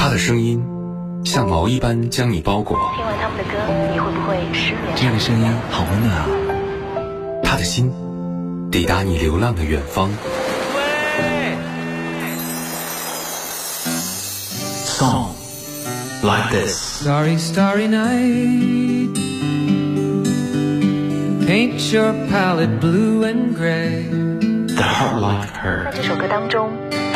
[0.00, 0.64] 他的声音
[1.26, 2.78] 像毛一般将你包裹。
[2.96, 3.50] 听完他们的歌，
[3.92, 4.96] 你会不会失眠？
[4.96, 6.26] 这样的声音好温暖啊！
[7.44, 7.92] 他的心
[8.72, 10.08] 抵达你流浪的远方。
[14.86, 15.34] Song
[16.22, 17.02] like this.
[17.02, 19.14] Starry, starry night.
[21.46, 24.06] Paint your palette blue and gray.
[24.66, 25.84] The heart like her.
[25.84, 26.70] 在这首歌当中，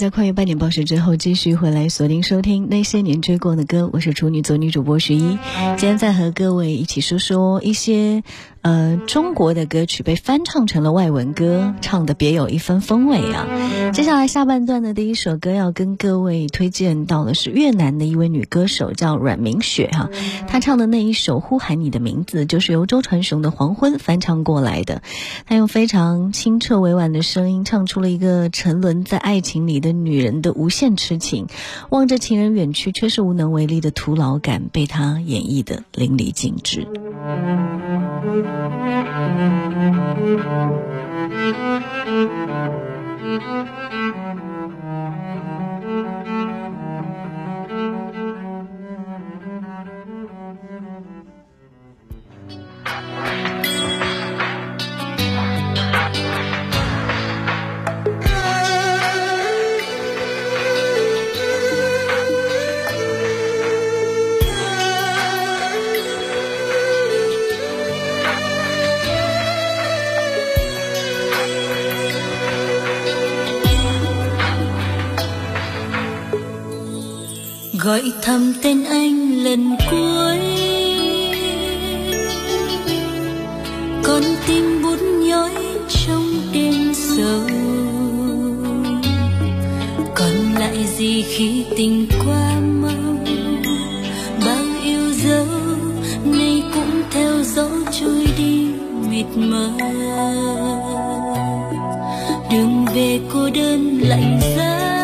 [0.00, 5.38] 在跨越半点报时之后继续回来锁定收听那些年追过的歌，我是处女座女主播徐一，
[5.76, 8.22] 今天在和各位一起说说一些
[8.62, 13.46] 呃中国的歌曲被翻唱成了外文歌，唱的别有一番风味啊。
[13.92, 20.08] 接下来下半段的第一首歌要跟各位推荐到的是越南的一位女歌手叫阮明雪哈、
[20.48, 25.02] 她唱的那一首《呼喊你的名字》就是由周传雄的《黄昏》翻唱过来的，
[25.44, 31.46] 她用非常清澈委婉的声音唱出了一个沉沦在爱情里的女人的无限痴情，
[31.90, 36.86] 望着情人远去却是无能为力的徒劳感，被他演绎的淋漓尽致。
[77.90, 80.38] Gọi thầm tên anh lần cuối.
[84.02, 85.50] Con tim bút nhói
[85.88, 87.40] trong đêm sâu
[90.14, 93.24] còn lại gì khi tình qua mau?
[94.46, 95.46] Bao yêu dấu,
[96.24, 97.68] nay cũng theo gió
[98.00, 98.66] trôi đi
[99.10, 99.70] mịt mờ.
[102.52, 104.99] Đường về cô đơn lạnh giá.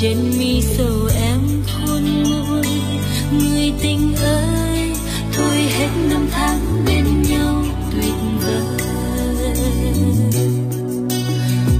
[0.00, 2.66] Trên mi sầu em khôn nguôi.
[3.32, 4.92] Người tình ơi,
[5.32, 8.14] thôi hết năm tháng bên nhau tuyệt
[8.44, 9.56] vời.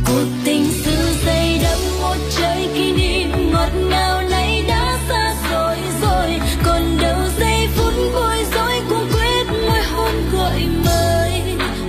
[0.06, 5.76] Cuộc tình xưa dày đậm một trời kỷ niệm, ngọt ngào nay đã xa rồi
[6.02, 6.40] rồi.
[6.64, 11.42] Còn đâu giây phút vui rối cuống quyết môi hôn gọi mời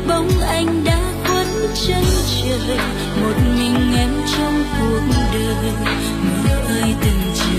[0.07, 1.47] bóng anh đã khuất
[1.88, 2.03] chân
[2.41, 2.78] trời,
[3.22, 5.01] một mình em trong cuộc
[5.34, 5.98] đời.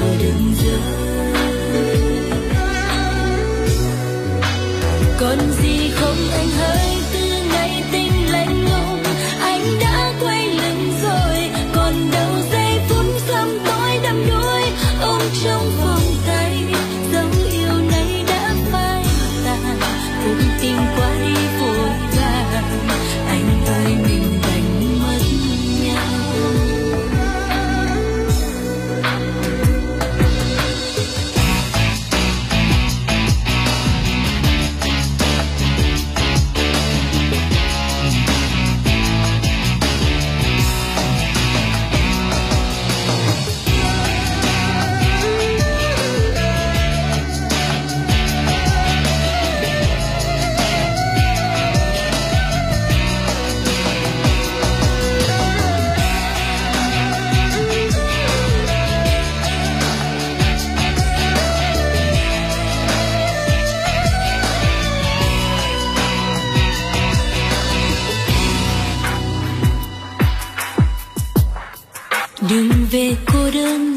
[0.03, 1.10] 我听见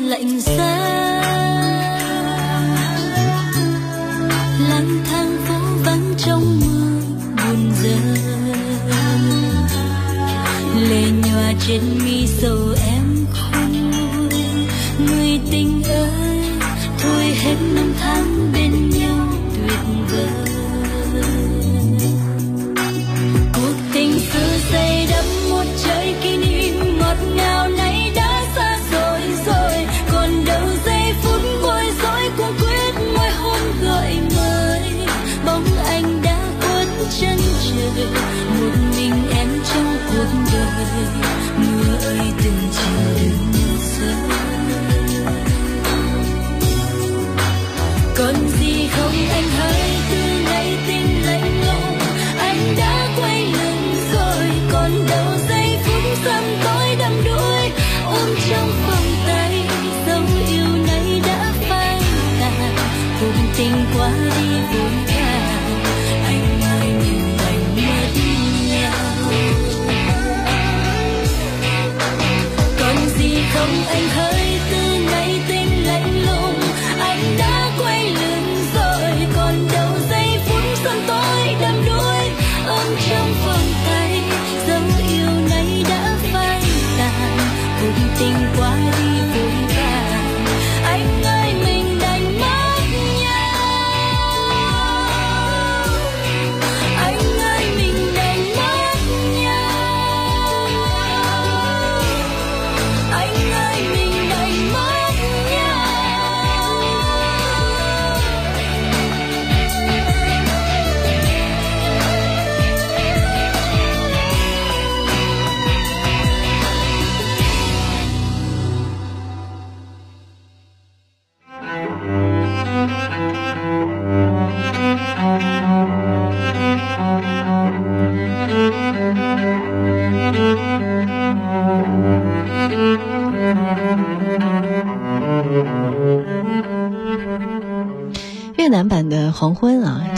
[0.03, 0.79] lạnh giá.
[4.69, 5.55] Lang thang phố
[5.85, 7.01] vắng trong mưa
[7.37, 7.99] buồn rơi
[10.89, 12.62] lệ nhòa trên mi sầu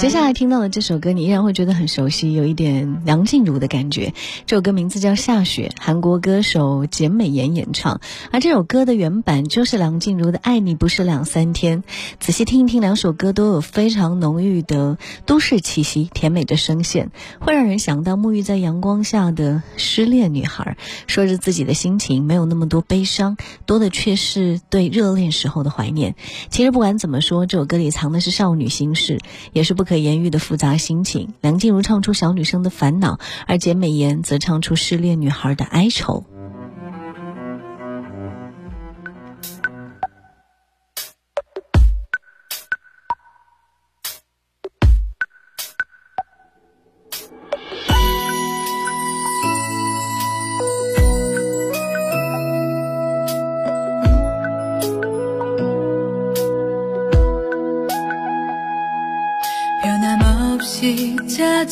[0.06, 4.14] 接下来听到的这首歌，你依然会觉得很熟悉，有一点梁静茹的感觉。
[4.46, 8.00] 这首歌名字叫《下雪》，韩国歌手简美妍演唱。
[8.30, 11.82] 而这首歌的原版就是梁静茹的《爱你不是两三天》。
[12.20, 17.10] 仔细听一听，两首歌都有非常浓郁的都市气息，甜美的声线，
[17.40, 26.14] 会让人想到沐浴在阳光下的失恋女孩，说着自己的心情，没有那么多悲伤，多的却是对热恋时候的怀念。
[26.52, 29.18] 其实不管怎么说，这首歌里藏的是少女心事，
[29.52, 31.34] 也是不可言喻的复杂心情。
[31.42, 36.24] 梁静茹唱出小女生的烦恼，而简美妍则唱出失恋女孩的哀愁。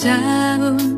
[0.03, 0.92] down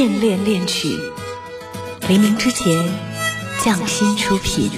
[0.00, 0.96] 恋恋恋曲》，
[2.08, 2.88] 黎明之前，
[3.62, 4.70] 匠心出品。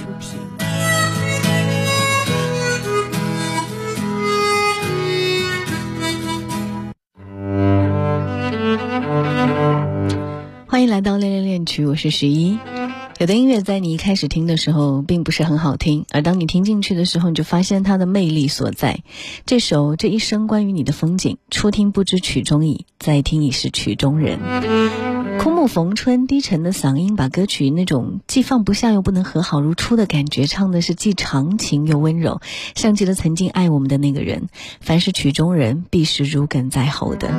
[10.67, 12.59] 欢迎来到《恋恋恋曲》，我是十一。
[13.19, 19.01] 有的音乐在你一开始听的时候并不是很好听，而当你听进去的时候，你就发现它的魅力所在。
[19.45, 24.39] 这首《这一生关于你的风景》，初听不知曲中意，再听已是曲中人。
[25.63, 32.41] 木逢春，低沉的嗓音把歌曲那种既放不下又不能和好如初的感觉，唱的是既长情又温柔，
[32.75, 34.49] 像极了曾经爱我们的那个人。
[34.81, 37.29] 凡是曲中人，必是如鲠在喉的。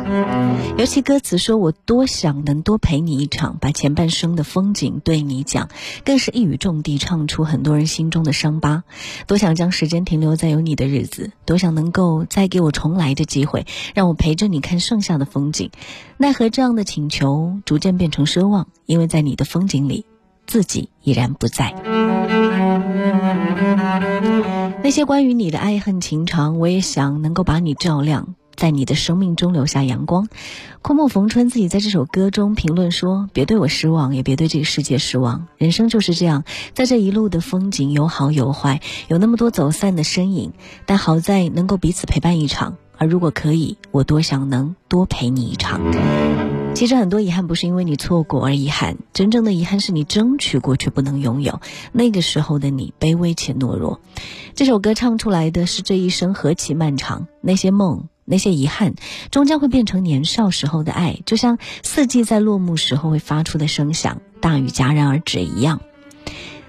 [0.79, 5.69] 尤其歌词说：“我多想能多陪你一场，把前半生的风景对你讲。”
[6.03, 8.85] 更是一语中的，唱出很多人心中的伤疤。
[9.27, 15.71] 多想将时间停留在有你的日子，多想能够再给我重来的机会，让我陪着你看剩下的风景。
[16.17, 20.05] 奈何这样的请求逐渐变成奢望，因为在你的风景里，
[20.47, 21.75] 自己已然不在。
[24.85, 28.37] 那些关于你的爱恨情长，我也想能够把你照亮。
[28.55, 30.29] 在你的生命中留下阳光。
[30.81, 35.49] 枯木逢春自己在这首歌中评论说：“别对我失望，也别对这个世界失望。
[35.59, 40.53] 人生就是这样，在这一路的风景有好有坏，有那么多走散的身影，
[40.87, 42.77] 但好在能够彼此陪伴一场。
[42.97, 45.81] 而如果可以，我多想能多陪你一场。
[46.75, 51.61] 其实很多遗憾不是因为你错过而遗憾，真正的遗憾是你争取过却不能拥有。
[51.93, 54.01] 那个时候的你卑微且懦弱。
[54.55, 58.95] 这首歌唱出来的是这一生何其漫长，那些梦。”那些遗憾，
[59.31, 65.83] 终将会变成年少时候的爱，就像四季在落幕时候会发出的声响，大雨戛然而止一样。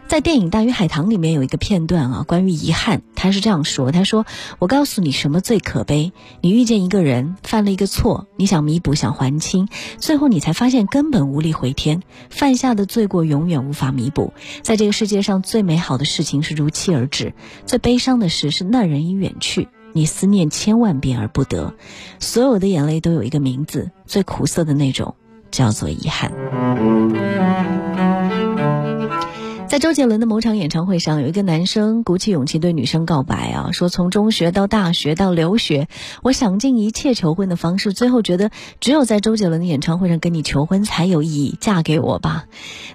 [0.07, 4.25] 在电影《大鱼海棠》里面有一个片段啊，关于遗憾，他是这样说：“他说，
[4.59, 6.13] 我告诉你什么最可悲？
[6.41, 14.31] 你遇见一个人，犯了一个错，你想弥补，想还清，最后你才发现根本无力回天，犯下的罪过永远无法弥补。
[14.61, 17.33] 在这个世界上，最美好的事情是如期而至，
[17.65, 21.73] 最悲伤的事是那人已远去。”你思念千万遍而不得，
[22.19, 25.15] 所有的眼泪都有一个名字，最苦涩的那种，
[25.51, 26.33] 叫做遗憾。
[29.75, 35.89] 在周杰伦的某场演唱会上，有一个男生鼓起勇气对女生告白啊，说从中学到大学到留学，
[36.23, 42.45] 我想尽一切求婚的方式，最后觉得只有在周杰伦的演唱会上跟你求婚才有意义，嫁给我吧。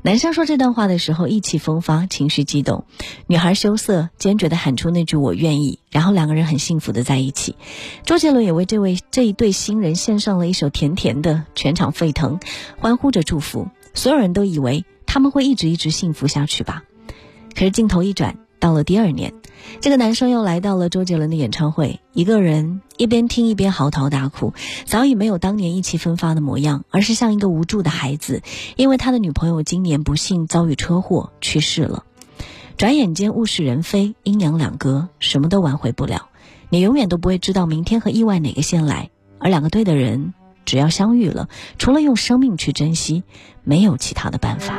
[0.01, 2.87] 男生说这段话的时候意气风发，情绪激动，
[3.27, 7.57] 女孩羞涩坚决地喊出那句我愿意，然后两个人很幸福的在一起。
[8.07, 12.41] 周杰伦也为这位这一对新人献上了一首甜甜的，全场沸腾，
[12.79, 14.87] 欢呼着祝福，所有人都以为。
[15.13, 16.85] 他们会一直一直幸福下去吧？
[17.53, 19.35] 可是镜头一转，到了第二年，
[19.81, 28.43] 这个男生又来到了周杰伦的演唱会，一个人一边听一边嚎啕大哭，早已没有当年意气风发的模样，而是像一个无助的孩子，
[28.77, 32.05] 因为他的女朋友今年不幸遭遇车祸去世了。
[32.77, 36.29] 转眼间物是人非，阴阳两隔，什么都挽回不了。
[36.69, 40.35] 你永远都不会知道明天和意外哪个先来，而两个对的人。
[40.65, 41.49] 只要相遇了，
[41.79, 43.23] 除了用生命去珍惜，
[43.65, 44.75] 没有其他的办法。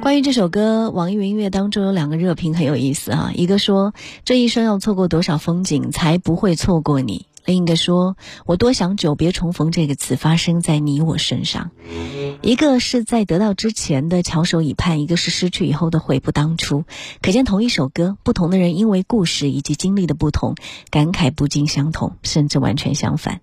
[0.00, 3.94] 关于这首歌，网易云音乐当中有两个热评很有意思啊，一个说
[4.24, 7.26] 这一生要错过多少风景才不会错过你。
[7.44, 11.70] 另一个说：“我多想‘久别重逢’这个词发生在你我身上。
[12.40, 16.84] 一个是在得到之前的翘首以盼，一个是失去以后的悔不当初。
[17.20, 20.54] 可见同一首歌，不同的人因为故事以及经历的不同，
[20.90, 23.40] 感慨不尽相同，甚至完全相反。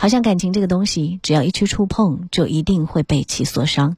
[0.00, 3.96] 好像感情这个东西，只要一去触碰，就一定会被其所伤。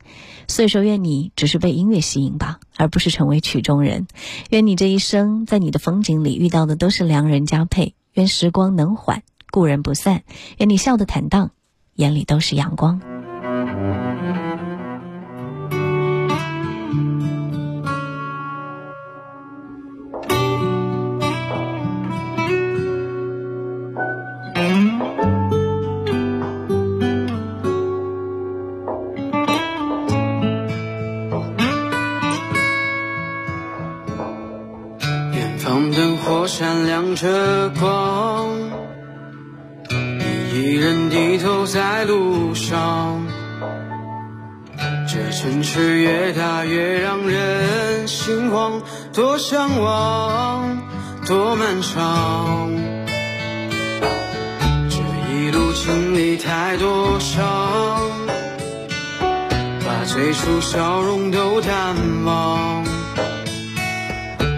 [0.48, 4.06] 所以说，愿你只是被音乐吸引吧，而不是成为曲中人。
[4.48, 7.94] 愿你这一生，在你的风景里遇到的都是良人佳配。
[8.14, 10.22] 愿时光能缓。”故人不散，
[10.58, 11.50] 愿你笑得坦荡，
[11.94, 13.00] 眼里都是阳光。
[41.60, 43.22] 低头在路上，
[45.06, 48.80] 这城市越大越让人心慌，
[49.12, 50.78] 多向往，
[51.26, 52.70] 多漫长。
[54.88, 54.96] 这
[55.34, 58.10] 一路经历太多伤，
[59.84, 62.84] 把最初笑容都淡忘。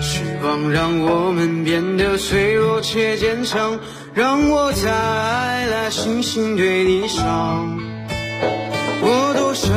[0.01, 3.79] 时光让我们变得脆弱且坚强，
[4.15, 7.79] 让我再来星星对你唱。
[9.01, 9.73] 我多想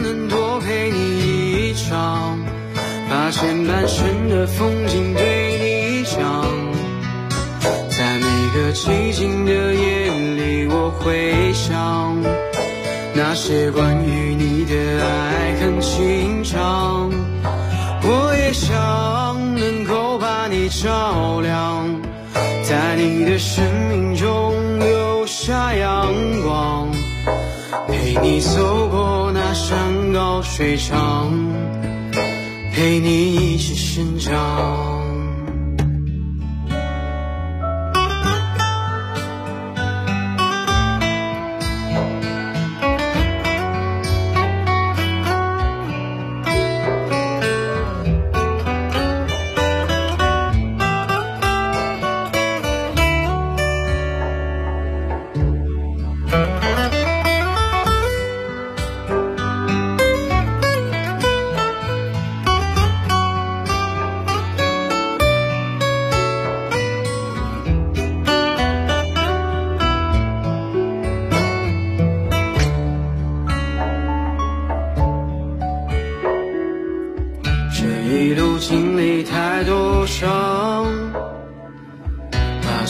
[0.00, 2.38] 能多陪你一场，
[3.10, 6.46] 把前半生的风景对你讲。
[7.90, 12.16] 在每个寂静的夜里，我会想
[13.12, 17.10] 那些关于你的爱恨情长。
[18.04, 21.97] 我也想能够把你照亮，
[23.38, 26.90] 生命中留下阳光。
[27.86, 31.32] 陪你走过那山高水长，
[32.74, 34.97] 陪你一起生长。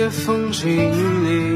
[0.00, 0.66] 的风景
[1.24, 1.49] 里，